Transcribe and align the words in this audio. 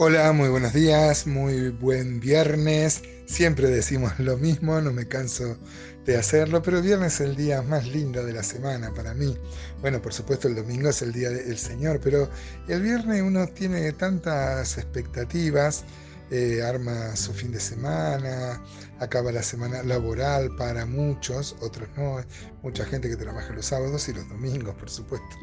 Hola, 0.00 0.30
muy 0.32 0.48
buenos 0.48 0.74
días, 0.74 1.26
muy 1.26 1.70
buen 1.70 2.20
viernes. 2.20 3.02
Siempre 3.26 3.66
decimos 3.66 4.12
lo 4.20 4.36
mismo, 4.36 4.80
no 4.80 4.92
me 4.92 5.08
canso 5.08 5.58
de 6.06 6.16
hacerlo, 6.16 6.62
pero 6.62 6.80
viernes 6.80 7.14
es 7.14 7.22
el 7.22 7.34
día 7.34 7.62
más 7.62 7.84
lindo 7.88 8.24
de 8.24 8.32
la 8.32 8.44
semana 8.44 8.94
para 8.94 9.12
mí. 9.12 9.36
Bueno, 9.80 10.00
por 10.00 10.14
supuesto 10.14 10.46
el 10.46 10.54
domingo 10.54 10.90
es 10.90 11.02
el 11.02 11.12
día 11.12 11.30
del 11.30 11.58
Señor, 11.58 11.98
pero 12.00 12.30
el 12.68 12.80
viernes 12.80 13.22
uno 13.22 13.48
tiene 13.48 13.90
tantas 13.90 14.78
expectativas, 14.78 15.84
eh, 16.30 16.62
arma 16.62 17.16
su 17.16 17.32
fin 17.32 17.50
de 17.50 17.58
semana, 17.58 18.62
acaba 19.00 19.32
la 19.32 19.42
semana 19.42 19.82
laboral 19.82 20.54
para 20.54 20.86
muchos, 20.86 21.56
otros 21.60 21.88
no, 21.96 22.24
mucha 22.62 22.84
gente 22.84 23.08
que 23.08 23.16
trabaja 23.16 23.52
los 23.52 23.66
sábados 23.66 24.08
y 24.08 24.12
los 24.12 24.28
domingos, 24.28 24.76
por 24.76 24.90
supuesto. 24.90 25.36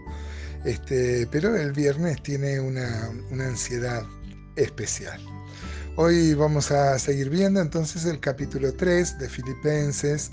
Este, 0.64 1.28
pero 1.30 1.58
el 1.58 1.74
viernes 1.74 2.24
tiene 2.24 2.62
una, 2.62 3.12
una 3.32 3.48
ansiedad 3.48 4.06
especial. 4.56 5.20
Hoy 5.98 6.34
vamos 6.34 6.72
a 6.72 7.00
seguir 7.00 7.30
viendo 7.30 7.62
entonces 7.62 8.06
el 8.06 8.20
capítulo 8.20 8.74
3 8.74 9.18
de 9.18 9.30
Filipenses 9.30 10.32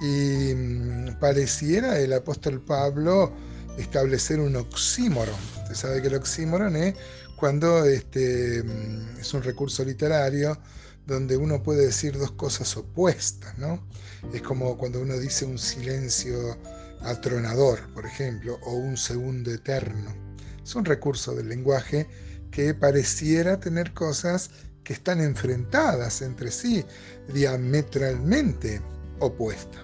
y 0.00 0.54
mm, 0.54 1.20
pareciera 1.20 1.98
el 2.00 2.12
apóstol 2.12 2.60
Pablo 2.60 3.32
establecer 3.78 4.40
un 4.40 4.56
oxímoron. 4.56 5.34
Usted 5.62 5.74
sabe 5.74 6.02
que 6.02 6.08
el 6.08 6.16
oxímoron 6.16 6.76
es 6.76 6.94
cuando 7.36 7.84
este, 7.84 8.62
mm, 8.62 9.20
es 9.20 9.34
un 9.34 9.42
recurso 9.42 9.84
literario 9.84 10.58
donde 11.06 11.36
uno 11.36 11.62
puede 11.62 11.86
decir 11.86 12.18
dos 12.18 12.32
cosas 12.32 12.76
opuestas, 12.76 13.56
¿no? 13.58 13.86
Es 14.32 14.42
como 14.42 14.78
cuando 14.78 15.00
uno 15.00 15.18
dice 15.18 15.44
un 15.44 15.58
silencio 15.58 16.58
atronador, 17.02 17.92
por 17.92 18.06
ejemplo, 18.06 18.58
o 18.62 18.72
un 18.74 18.96
segundo 18.96 19.52
eterno. 19.52 20.14
Es 20.62 20.74
un 20.74 20.84
recurso 20.84 21.34
del 21.34 21.48
lenguaje 21.48 22.08
que 22.54 22.72
pareciera 22.72 23.58
tener 23.58 23.92
cosas 23.92 24.48
que 24.84 24.92
están 24.92 25.20
enfrentadas 25.20 26.22
entre 26.22 26.52
sí, 26.52 26.84
diametralmente 27.32 28.80
opuestas. 29.18 29.82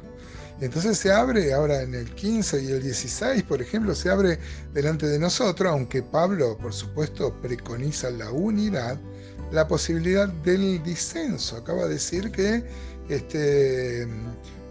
Entonces 0.60 0.96
se 0.98 1.10
abre 1.10 1.52
ahora 1.52 1.82
en 1.82 1.94
el 1.94 2.14
15 2.14 2.62
y 2.62 2.68
el 2.68 2.82
16, 2.82 3.42
por 3.42 3.60
ejemplo, 3.60 3.92
se 3.94 4.08
abre 4.08 4.38
delante 4.72 5.06
de 5.06 5.18
nosotros, 5.18 5.72
aunque 5.72 6.02
Pablo, 6.02 6.56
por 6.58 6.72
supuesto, 6.72 7.34
preconiza 7.40 8.08
la 8.10 8.30
unidad, 8.30 8.96
la 9.50 9.66
posibilidad 9.66 10.28
del 10.28 10.80
disenso. 10.84 11.56
Acaba 11.56 11.84
de 11.84 11.94
decir 11.94 12.30
que, 12.30 12.62
este, 13.08 14.06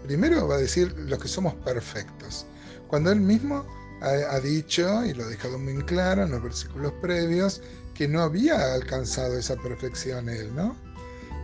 primero 0.06 0.48
va 0.48 0.54
a 0.54 0.58
decir 0.58 0.94
los 0.96 1.18
que 1.18 1.28
somos 1.28 1.54
perfectos, 1.56 2.46
cuando 2.88 3.12
él 3.12 3.20
mismo 3.20 3.66
ha, 4.00 4.36
ha 4.36 4.40
dicho, 4.40 5.04
y 5.04 5.12
lo 5.12 5.24
ha 5.24 5.28
dejado 5.28 5.58
muy 5.58 5.82
claro 5.82 6.22
en 6.22 6.30
los 6.30 6.42
versículos 6.42 6.92
previos, 7.02 7.60
que 8.00 8.08
no 8.08 8.22
había 8.22 8.72
alcanzado 8.72 9.36
esa 9.36 9.56
perfección 9.56 10.30
él, 10.30 10.54
¿no? 10.54 10.74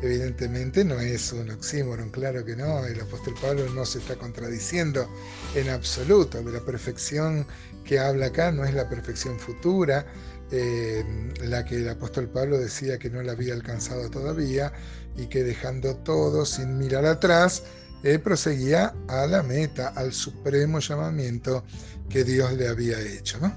Evidentemente 0.01 0.87
no 0.87 0.99
es 0.99 1.31
un 1.35 1.51
oxímoron, 1.51 2.09
claro 2.09 2.47
que 2.47 2.57
no, 2.57 2.87
el 2.87 2.99
apóstol 2.99 3.35
Pablo 3.43 3.69
no 3.75 3.85
se 3.85 3.99
está 3.99 4.17
contradiciendo 4.17 5.07
en 5.55 5.69
absoluto, 5.69 6.43
de 6.43 6.53
la 6.53 6.61
perfección 6.61 7.47
que 7.85 7.99
habla 7.99 8.29
acá 8.29 8.53
no 8.53 8.65
es 8.65 8.73
la 8.73 8.89
perfección 8.89 9.39
futura, 9.39 10.07
eh, 10.51 11.05
la 11.43 11.63
que 11.67 11.77
el 11.77 11.91
apóstol 11.91 12.31
Pablo 12.31 12.57
decía 12.57 12.99
que 12.99 13.11
no 13.11 13.21
la 13.23 13.33
había 13.33 13.53
alcanzado 13.53 14.09
todavía 14.09 14.73
y 15.15 15.27
que 15.27 15.43
dejando 15.45 15.97
todo 15.97 16.47
sin 16.47 16.79
mirar 16.79 17.05
atrás, 17.05 17.65
él 18.03 18.21
proseguía 18.21 18.95
a 19.09 19.27
la 19.27 19.43
meta, 19.43 19.89
al 19.89 20.13
supremo 20.13 20.79
llamamiento 20.79 21.65
que 22.09 22.25
Dios 22.25 22.53
le 22.53 22.69
había 22.69 23.01
hecho. 23.01 23.39
¿no? 23.41 23.53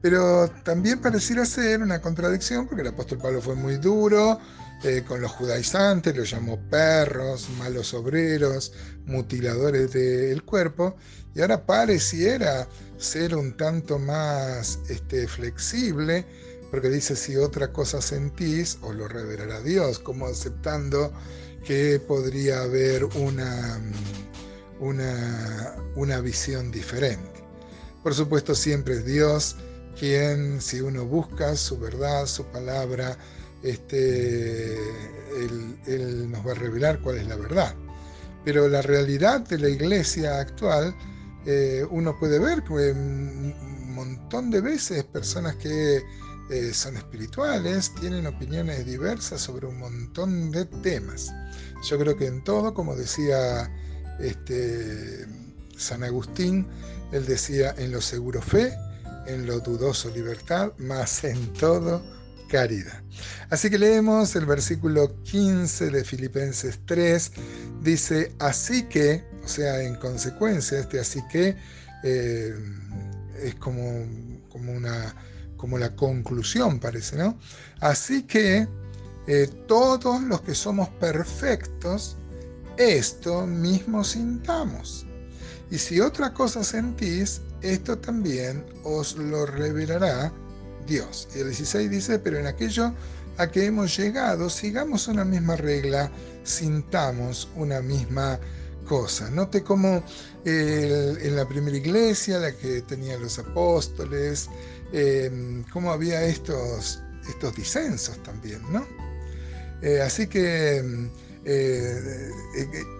Pero 0.00 0.48
también 0.64 1.00
pareciera 1.00 1.44
ser 1.44 1.82
una 1.82 2.00
contradicción, 2.00 2.66
porque 2.66 2.82
el 2.82 2.88
apóstol 2.88 3.18
Pablo 3.18 3.42
fue 3.42 3.54
muy 3.54 3.76
duro 3.76 4.38
eh, 4.82 5.04
con 5.06 5.20
los 5.20 5.30
judaizantes, 5.32 6.16
los 6.16 6.30
llamó 6.30 6.58
perros, 6.70 7.48
malos 7.58 7.92
obreros, 7.92 8.72
mutiladores 9.04 9.92
del 9.92 10.42
cuerpo, 10.42 10.96
y 11.34 11.42
ahora 11.42 11.66
pareciera 11.66 12.66
ser 12.96 13.34
un 13.34 13.56
tanto 13.56 13.98
más 13.98 14.78
este, 14.88 15.28
flexible, 15.28 16.24
porque 16.70 16.88
dice, 16.88 17.14
si 17.16 17.36
otra 17.36 17.72
cosa 17.72 18.00
sentís, 18.00 18.78
os 18.80 18.94
lo 18.94 19.06
revelará 19.06 19.60
Dios, 19.60 19.98
como 19.98 20.26
aceptando 20.26 21.12
que 21.64 22.00
podría 22.00 22.62
haber 22.62 23.04
una, 23.04 23.80
una, 24.80 25.76
una 25.96 26.20
visión 26.20 26.70
diferente. 26.70 27.40
Por 28.02 28.14
supuesto, 28.14 28.54
siempre 28.54 28.94
es 28.94 29.04
Dios 29.04 29.56
quien, 29.98 30.60
si 30.60 30.80
uno 30.80 31.04
busca 31.04 31.54
su 31.56 31.78
verdad, 31.78 32.26
su 32.26 32.44
palabra, 32.46 33.16
este, 33.62 34.74
él, 35.36 36.30
nos 36.30 36.46
va 36.46 36.52
a 36.52 36.54
revelar 36.54 37.00
cuál 37.02 37.18
es 37.18 37.26
la 37.26 37.36
verdad. 37.36 37.74
Pero 38.44 38.68
la 38.68 38.80
realidad 38.80 39.40
de 39.40 39.58
la 39.58 39.68
iglesia 39.68 40.40
actual, 40.40 40.94
eh, 41.44 41.86
uno 41.90 42.18
puede 42.18 42.38
ver 42.38 42.62
que 42.62 42.72
un 42.72 43.94
montón 43.94 44.50
de 44.50 44.62
veces 44.62 45.04
personas 45.04 45.56
que 45.56 46.02
eh, 46.50 46.74
son 46.74 46.96
espirituales, 46.96 47.92
tienen 48.00 48.26
opiniones 48.26 48.84
diversas 48.84 49.40
sobre 49.40 49.66
un 49.66 49.78
montón 49.78 50.50
de 50.50 50.64
temas. 50.64 51.32
Yo 51.88 51.98
creo 51.98 52.16
que 52.16 52.26
en 52.26 52.42
todo, 52.42 52.74
como 52.74 52.96
decía 52.96 53.70
este, 54.18 55.26
San 55.76 56.02
Agustín, 56.02 56.66
él 57.12 57.24
decía 57.24 57.74
en 57.78 57.92
lo 57.92 58.00
seguro 58.00 58.42
fe, 58.42 58.76
en 59.26 59.46
lo 59.46 59.60
dudoso 59.60 60.10
libertad, 60.10 60.72
más 60.78 61.22
en 61.24 61.52
todo 61.52 62.02
caridad. 62.48 63.00
Así 63.48 63.70
que 63.70 63.78
leemos 63.78 64.34
el 64.34 64.44
versículo 64.44 65.22
15 65.22 65.90
de 65.90 66.04
Filipenses 66.04 66.80
3, 66.84 67.32
dice, 67.80 68.32
así 68.40 68.82
que, 68.84 69.24
o 69.44 69.48
sea, 69.48 69.82
en 69.82 69.94
consecuencia, 69.94 70.80
este 70.80 70.98
así 70.98 71.20
que 71.30 71.56
eh, 72.02 72.54
es 73.40 73.54
como, 73.54 74.04
como 74.48 74.72
una 74.72 75.14
como 75.60 75.76
la 75.76 75.94
conclusión 75.94 76.80
parece, 76.80 77.16
¿no? 77.16 77.38
Así 77.80 78.22
que 78.22 78.66
eh, 79.26 79.46
todos 79.68 80.22
los 80.22 80.40
que 80.40 80.54
somos 80.54 80.88
perfectos, 80.88 82.16
esto 82.78 83.46
mismo 83.46 84.02
sintamos. 84.02 85.06
Y 85.70 85.76
si 85.76 86.00
otra 86.00 86.32
cosa 86.32 86.64
sentís, 86.64 87.42
esto 87.60 87.98
también 87.98 88.64
os 88.84 89.16
lo 89.16 89.44
revelará 89.44 90.32
Dios. 90.86 91.28
Y 91.36 91.40
el 91.40 91.48
16 91.48 91.90
dice, 91.90 92.18
pero 92.18 92.38
en 92.38 92.46
aquello 92.46 92.94
a 93.36 93.46
que 93.50 93.66
hemos 93.66 93.94
llegado, 93.94 94.48
sigamos 94.48 95.08
una 95.08 95.26
misma 95.26 95.56
regla, 95.56 96.10
sintamos 96.42 97.50
una 97.54 97.82
misma 97.82 98.40
cosa. 98.90 99.30
Note 99.30 99.62
cómo 99.62 100.02
en 100.44 101.36
la 101.36 101.46
primera 101.46 101.76
iglesia, 101.76 102.38
la 102.38 102.50
que 102.50 102.82
tenía 102.82 103.16
los 103.18 103.38
apóstoles, 103.38 104.48
Em, 104.92 105.62
cómo 105.72 105.92
había 105.92 106.24
estos, 106.24 107.00
estos 107.28 107.54
disensos 107.54 108.20
también, 108.22 108.60
¿no? 108.72 108.86
Eh, 109.82 110.00
así 110.00 110.26
que, 110.26 110.78
em, 110.78 111.10
eh, 111.44 112.30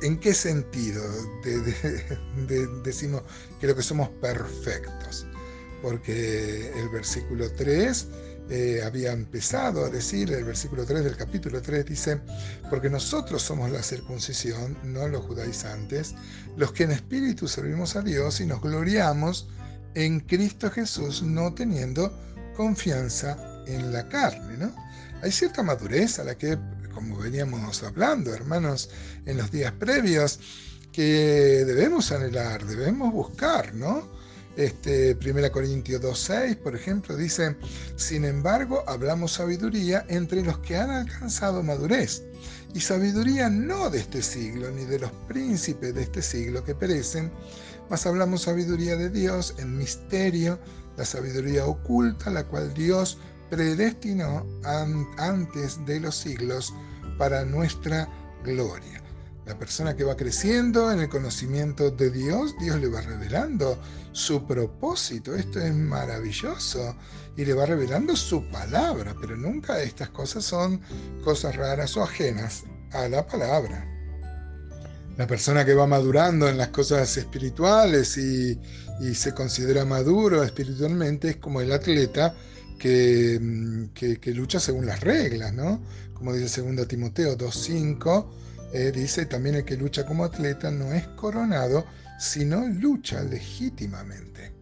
¿en 0.03 0.19
qué 0.19 0.33
sentido 0.33 1.03
decimos 2.85 3.23
lo 3.61 3.75
que 3.75 3.83
somos 3.83 4.09
perfectos? 4.21 5.27
Porque 5.83 6.71
el 6.77 6.89
versículo 6.91 7.51
3 7.53 8.07
eh, 8.51 8.83
había 8.85 9.13
empezado 9.13 9.85
a 9.85 9.91
decir, 9.91 10.33
el 10.33 10.45
versículo 10.45 10.85
3 10.85 11.05
del 11.05 11.17
capítulo 11.17 11.63
3 11.63 11.87
dice, 11.87 12.21
porque 12.69 12.91
nosotros 12.91 13.43
somos 13.43 13.71
la 13.71 13.83
circuncisión, 13.83 14.77
no 14.83 15.07
los 15.07 15.25
judaizantes, 15.25 16.17
los 16.57 16.73
que 16.73 16.83
en 16.83 16.91
espíritu 16.91 17.47
servimos 17.47 17.95
a 17.95 18.03
Dios 18.03 18.41
y 18.41 18.47
nos 18.47 18.61
gloriamos 18.61 19.49
en 19.95 20.19
Cristo 20.19 20.69
Jesús, 20.71 21.23
no 21.23 21.55
teniendo 21.55 22.13
confianza 22.57 23.63
en 23.69 23.93
la 23.93 24.09
carne. 24.09 24.57
¿no? 24.57 24.75
Hay 25.23 25.31
cierta 25.31 25.63
madurez 25.63 26.19
a 26.19 26.25
la 26.25 26.37
que, 26.37 26.59
como 26.93 27.19
veníamos 27.19 27.83
hablando, 27.85 28.35
hermanos, 28.35 28.91
en 29.27 29.37
los 29.37 29.53
días 29.53 29.73
previos, 29.73 30.41
que 30.93 31.65
debemos 31.65 32.11
anhelar, 32.11 32.67
debemos 32.67 33.13
buscar, 33.13 33.75
¿no? 33.75 34.20
Este, 34.57 35.15
1 35.15 35.53
Corintios 35.53 36.03
2.6, 36.03 36.57
por 36.59 36.75
ejemplo, 36.75 37.17
dice, 37.17 37.57
sin 37.97 38.25
embargo, 38.25 38.83
hablamos 38.87 39.33
sabiduría 39.33 40.05
entre 40.09 40.43
los 40.43 40.59
que 40.59 40.77
han 40.77 40.91
alcanzado 40.91 41.63
madurez, 41.63 42.25
y 42.75 42.81
sabiduría 42.81 43.49
no 43.49 43.91
de 43.91 44.01
este 44.01 44.23
siglo, 44.23 44.71
ni 44.71 44.85
de 44.85 44.99
los 44.99 45.13
príncipes 45.29 45.95
de 45.95 46.03
este 46.03 46.21
siglo 46.21 46.65
que 46.65 46.75
perecen, 46.75 47.31
mas 47.89 48.07
hablamos 48.07 48.43
sabiduría 48.43 48.97
de 48.97 49.09
Dios 49.09 49.55
en 49.59 49.79
misterio, 49.79 50.59
la 50.97 51.05
sabiduría 51.05 51.67
oculta, 51.67 52.31
la 52.31 52.45
cual 52.45 52.75
Dios 52.75 53.19
predestinó 53.51 54.47
antes 55.17 55.85
de 55.87 56.01
los 56.01 56.17
siglos 56.17 56.73
para 57.19 57.45
nuestra 57.45 58.09
gloria. 58.45 59.03
La 59.51 59.59
persona 59.59 59.97
que 59.97 60.05
va 60.05 60.17
creciendo 60.17 60.93
en 60.93 61.01
el 61.01 61.09
conocimiento 61.09 61.91
de 61.91 62.09
Dios, 62.13 62.55
Dios 62.61 62.81
le 62.81 62.87
va 62.87 63.01
revelando 63.01 63.77
su 64.13 64.47
propósito. 64.47 65.35
Esto 65.35 65.59
es 65.59 65.75
maravilloso. 65.75 66.95
Y 67.37 67.45
le 67.45 67.53
va 67.55 67.67
revelando 67.67 68.15
su 68.15 68.49
palabra, 68.49 69.13
pero 69.21 69.37
nunca 69.37 69.83
estas 69.83 70.11
cosas 70.11 70.45
son 70.45 70.81
cosas 71.25 71.57
raras 71.57 71.97
o 71.97 72.05
ajenas 72.05 72.63
a 72.93 73.09
la 73.09 73.27
palabra. 73.27 73.85
La 75.17 75.27
persona 75.27 75.65
que 75.65 75.75
va 75.75 75.89
madurando 75.89 76.49
en 76.49 76.57
las 76.57 76.69
cosas 76.69 77.17
espirituales 77.17 78.19
y, 78.19 78.57
se 79.15 79.35
considera 79.35 79.85
maduro 79.85 80.45
espiritualmente 80.45 81.31
es 81.31 81.37
como 81.39 81.61
el 81.61 81.73
atleta 81.73 82.37
que, 82.79 83.37
mm, 83.41 84.31
lucha 84.33 84.61
según 84.61 84.87
las 84.87 85.01
reglas, 85.01 85.53
¿no? 85.53 85.83
Como 86.15 86.33
dice 86.35 86.63
2 86.63 86.87
Timoteo 86.87 87.37
2.5, 87.37 88.50
eh, 88.73 88.93
dice 88.93 89.27
también 89.27 89.57
el 89.57 89.65
que 89.65 89.77
lucha 89.77 90.07
como 90.07 90.25
atleta 90.25 90.71
no 90.71 90.93
es 90.93 91.07
coronado, 91.09 91.85
sino 92.19 92.67
lucha 92.67 93.23
legítimamente. 93.23 94.53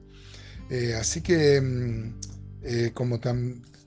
Eh, 0.71 0.95
así 0.95 1.21
que, 1.21 1.61
mm, 1.61 2.21
eh, 2.63 2.91
como 2.95 3.19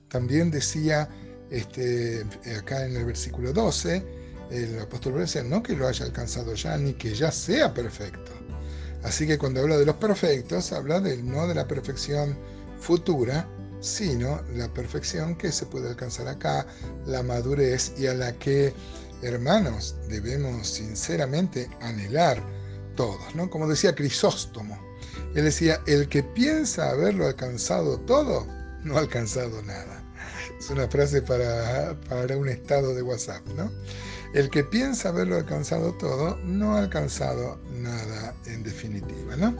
también 0.08 0.50
decía 0.50 1.08
este, 1.50 2.24
acá 2.58 2.86
en 2.86 2.96
el 2.96 3.04
versículo 3.04 3.52
12, 3.52 4.04
el 4.50 4.78
apóstol 4.80 5.18
decía, 5.18 5.42
no 5.42 5.62
que 5.62 5.74
lo 5.74 5.88
haya 5.88 6.04
alcanzado 6.04 6.54
ya, 6.54 6.76
ni 6.76 6.92
que 6.94 7.14
ya 7.14 7.32
sea 7.32 7.72
perfecto. 7.72 8.32
Así 9.02 9.26
que 9.26 9.38
cuando 9.38 9.60
habla 9.60 9.78
de 9.78 9.86
los 9.86 9.96
perfectos, 9.96 10.72
habla 10.72 11.00
de, 11.00 11.22
no 11.22 11.46
de 11.48 11.54
la 11.54 11.66
perfección 11.66 12.36
futura, 12.78 13.48
sino 13.80 14.40
la 14.54 14.72
perfección 14.72 15.36
que 15.36 15.50
se 15.50 15.66
puede 15.66 15.88
alcanzar 15.88 16.28
acá, 16.28 16.66
la 17.06 17.22
madurez 17.22 17.92
y 17.98 18.06
a 18.06 18.14
la 18.14 18.32
que, 18.34 18.72
hermanos, 19.22 19.96
debemos 20.08 20.66
sinceramente 20.66 21.68
anhelar 21.80 22.42
todos, 22.96 23.34
¿no? 23.34 23.48
Como 23.48 23.68
decía 23.68 23.94
Crisóstomo, 23.94 24.78
él 25.34 25.44
decía, 25.44 25.80
el 25.86 26.08
que 26.08 26.22
piensa 26.22 26.90
haberlo 26.90 27.26
alcanzado 27.26 27.98
todo, 28.00 28.46
no 28.84 28.96
ha 28.96 29.00
alcanzado 29.00 29.62
nada. 29.62 30.02
Es 30.58 30.70
una 30.70 30.88
frase 30.88 31.22
para, 31.22 31.98
para 32.08 32.36
un 32.36 32.48
estado 32.48 32.94
de 32.94 33.02
WhatsApp, 33.02 33.46
¿no? 33.56 33.70
El 34.34 34.50
que 34.50 34.64
piensa 34.64 35.08
haberlo 35.08 35.36
alcanzado 35.36 35.92
todo, 35.94 36.36
no 36.44 36.76
ha 36.76 36.80
alcanzado 36.80 37.60
nada 37.72 38.34
en 38.46 38.62
definitiva, 38.62 39.36
¿no? 39.36 39.56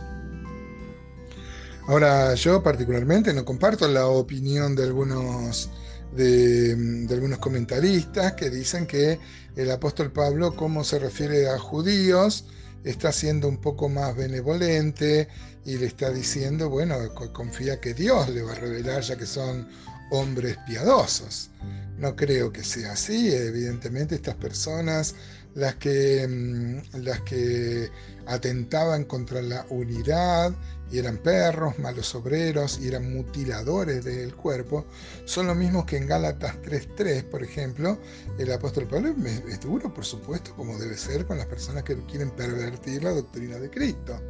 Ahora, 1.89 2.35
yo 2.35 2.63
particularmente 2.63 3.35
no 3.35 3.45
comparto 3.45 3.89
la 3.89 4.07
opinión 4.07 4.77
de 4.77 4.85
algunos, 4.85 5.69
de, 6.15 7.07
algunos 7.11 7.39
comentaristas 7.39 8.33
que 8.33 8.51
dicen 8.51 8.87
que 8.87 9.19
el 9.57 9.71
apóstol 9.71 10.13
Pablo, 10.13 10.55
como 10.55 10.85
se 10.85 10.99
refiere 10.99 11.49
a 11.49 11.59
judíos, 11.59 12.47
está 12.85 13.13
siendo 13.13 13.49
un 13.49 13.59
poco 13.59 13.89
más 13.89 14.17
benevolente 14.17 15.29
y 15.65 15.77
le 15.77 15.87
está 15.87 16.11
diciendo, 16.11 16.69
bueno, 16.69 16.97
confía 17.33 17.81
que 17.81 17.95
Dios 17.95 18.29
le 18.31 18.43
va 18.43 18.53
a 18.53 18.57
revelar 18.57 19.03
ya 19.03 19.17
que 19.17 19.27
son 19.27 19.69
hombres 20.11 20.57
piadosos. 20.67 21.51
No 21.99 22.17
creo 22.17 22.53
que 22.53 22.65
sea 22.65 22.93
así, 22.93 23.33
evidentemente 23.33 24.17
estas 24.17 24.35
personas, 24.35 25.15
las 25.55 25.77
que, 25.77 26.27
mm, 26.29 27.03
las 27.03 27.21
que 27.21 27.91
atentaban 28.27 29.05
contra 29.05 29.43
la 29.43 29.67
unidad 29.71 30.53
y 30.91 30.99
eran 30.99 31.17
perros, 31.19 31.79
malos 31.79 32.15
obreros 32.15 32.79
y 32.81 32.89
eran 32.89 33.13
mutiladores 33.13 34.05
del 34.05 34.35
cuerpo, 34.35 34.87
son 35.25 35.47
los 35.47 35.57
mismos 35.57 35.87
que 35.87 35.97
en 35.97 36.07
Gálatas 36.07 36.61
3.3, 36.63 37.25
por 37.25 37.43
ejemplo, 37.43 37.99
el 38.39 38.53
apóstol 38.53 38.87
Pablo 38.87 39.15
es 39.49 39.61
duro, 39.61 39.93
por 39.93 40.05
supuesto, 40.05 40.55
como 40.55 40.79
debe 40.79 40.97
ser 40.97 41.27
con 41.27 41.39
las 41.39 41.47
personas 41.47 41.83
que 41.85 41.97
quieren 42.07 42.31
pervertir 42.31 43.05
la 43.05 43.13
doctrina 43.13 43.59
de 43.59 43.71
Cristo. 43.71 44.21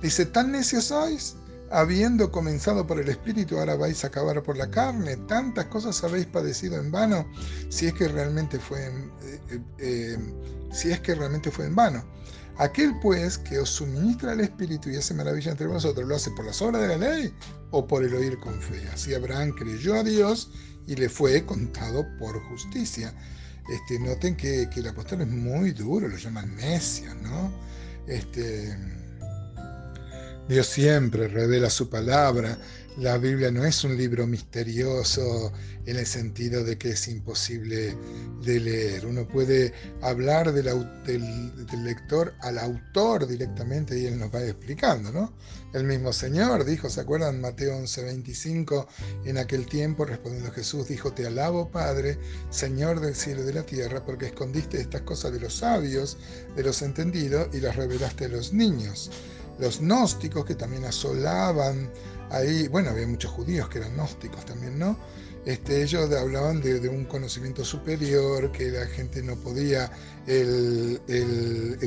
Dice, 0.00 0.26
¿tan 0.26 0.52
necios 0.52 0.84
sois? 0.84 1.36
Habiendo 1.70 2.30
comenzado 2.30 2.86
por 2.86 3.00
el 3.00 3.08
Espíritu, 3.08 3.58
ahora 3.58 3.76
vais 3.76 4.04
a 4.04 4.08
acabar 4.08 4.42
por 4.42 4.56
la 4.56 4.70
carne. 4.70 5.16
Tantas 5.28 5.66
cosas 5.66 6.02
habéis 6.04 6.26
padecido 6.26 6.78
en 6.78 6.90
vano, 6.90 7.26
si 7.68 7.86
es 7.86 7.94
que 7.94 8.08
realmente 8.08 8.58
fue 8.58 8.86
en, 8.86 9.12
eh, 9.22 9.60
eh, 9.78 10.18
si 10.72 10.90
es 10.90 11.00
que 11.00 11.14
realmente 11.14 11.50
fue 11.50 11.66
en 11.66 11.74
vano. 11.74 12.04
Aquel 12.58 12.98
pues 13.00 13.36
que 13.36 13.58
os 13.58 13.68
suministra 13.68 14.32
el 14.32 14.40
Espíritu 14.40 14.88
y 14.88 14.96
hace 14.96 15.12
maravilla 15.12 15.50
entre 15.50 15.66
vosotros, 15.66 16.08
¿lo 16.08 16.16
hace 16.16 16.30
por 16.30 16.46
las 16.46 16.62
obras 16.62 16.82
de 16.82 16.88
la 16.88 16.96
ley 16.96 17.34
o 17.70 17.86
por 17.86 18.02
el 18.02 18.14
oír 18.14 18.38
con 18.38 18.60
fe? 18.62 18.82
Así 18.92 19.14
Abraham 19.14 19.52
creyó 19.52 19.94
a 19.94 20.02
Dios 20.02 20.50
y 20.86 20.96
le 20.96 21.08
fue 21.08 21.44
contado 21.44 22.06
por 22.18 22.40
justicia. 22.44 23.12
Este, 23.68 23.98
noten 23.98 24.36
que, 24.36 24.70
que 24.72 24.80
el 24.80 24.88
apóstol 24.88 25.22
es 25.22 25.28
muy 25.28 25.72
duro, 25.72 26.08
lo 26.08 26.16
llaman 26.16 26.54
necio, 26.56 27.14
¿no? 27.16 27.52
Este, 28.06 28.74
Dios 30.48 30.68
siempre 30.68 31.26
revela 31.26 31.68
su 31.68 31.90
palabra. 31.90 32.56
La 32.98 33.18
Biblia 33.18 33.50
no 33.50 33.64
es 33.64 33.82
un 33.82 33.96
libro 33.96 34.28
misterioso 34.28 35.52
en 35.86 35.96
el 35.96 36.06
sentido 36.06 36.62
de 36.62 36.78
que 36.78 36.90
es 36.90 37.08
imposible 37.08 37.96
de 38.42 38.60
leer. 38.60 39.06
Uno 39.06 39.26
puede 39.26 39.74
hablar 40.02 40.52
del, 40.52 40.66
lector 41.84 42.34
al 42.40 42.58
autor 42.58 43.26
directamente 43.26 43.98
y 43.98 44.06
él 44.06 44.18
nos 44.18 44.32
va 44.32 44.42
explicando, 44.44 45.10
¿no? 45.10 45.34
El 45.74 45.82
mismo 45.82 46.12
Señor 46.12 46.64
dijo, 46.64 46.88
¿se 46.88 47.00
acuerdan? 47.00 47.40
Mateo 47.40 47.76
11:25, 47.76 48.86
en 49.24 49.38
aquel 49.38 49.66
tiempo 49.66 50.04
respondiendo 50.04 50.52
Jesús 50.52 50.86
dijo, 50.86 51.12
te 51.12 51.26
alabo 51.26 51.70
Padre, 51.72 52.18
Señor 52.50 53.00
del 53.00 53.16
cielo 53.16 53.42
y 53.42 53.46
de 53.46 53.52
la 53.52 53.66
tierra, 53.66 54.04
porque 54.04 54.26
escondiste 54.26 54.80
estas 54.80 55.02
cosas 55.02 55.32
de 55.32 55.40
los 55.40 55.56
sabios, 55.56 56.18
de 56.54 56.62
los 56.62 56.80
entendidos 56.82 57.48
y 57.52 57.58
las 57.58 57.74
revelaste 57.74 58.26
a 58.26 58.28
los 58.28 58.52
niños 58.52 59.10
los 59.58 59.80
gnósticos 59.80 60.44
que 60.44 60.54
también 60.54 60.84
asolaban 60.84 61.90
ahí, 62.30 62.68
bueno, 62.68 62.90
había 62.90 63.06
muchos 63.06 63.30
judíos 63.30 63.68
que 63.68 63.78
eran 63.78 63.94
gnósticos 63.94 64.44
también, 64.44 64.78
¿no? 64.78 64.98
Este, 65.44 65.82
ellos 65.82 66.12
hablaban 66.12 66.60
de, 66.60 66.88
un 66.88 67.04
conocimiento 67.04 67.64
superior, 67.64 68.50
que 68.50 68.68
la 68.68 68.84
gente 68.86 69.22
no 69.22 69.36
podía, 69.36 69.90
el, 70.26 71.00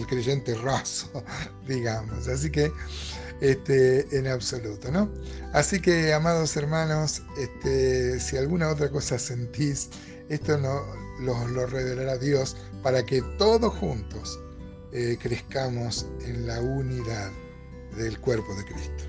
creyente 0.08 0.56
raso, 0.56 1.12
digamos. 1.68 2.28
Así 2.30 2.50
que, 2.50 2.72
este, 3.42 4.18
en 4.18 4.28
absoluto, 4.28 4.90
¿no? 4.92 5.12
Así 5.52 5.82
que, 5.82 6.14
amados 6.14 6.56
hermanos, 6.56 7.22
este, 7.38 8.20
si 8.22 8.38
alguna 8.38 8.70
otra 8.70 8.90
cosa 8.90 9.20
sentís, 9.20 9.90
esto 10.30 10.58
no, 10.58 10.82
lo, 11.20 11.46
lo 11.50 11.66
revelará 11.66 12.18
Dios 12.18 12.56
para 12.82 13.06
que 13.06 13.22
todos 13.38 13.74
juntos 13.74 14.40
eh, 14.94 15.18
crezcamos 15.22 16.08
en 16.22 16.48
la 16.48 16.62
unidad 16.62 17.30
del 17.96 18.20
cuerpo 18.20 18.54
de 18.56 18.66
Cristo. 18.66 19.04